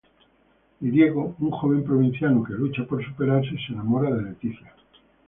Y 0.79 0.89
Diego, 0.89 1.35
un 1.41 1.51
joven 1.51 1.83
provinciano 1.83 2.41
que 2.43 2.53
lucha 2.53 2.83
por 2.87 3.05
superarse 3.05 3.51
y 3.53 3.67
se 3.67 3.73
enamora 3.73 4.09
de 4.09 4.23
Leticia. 4.31 4.73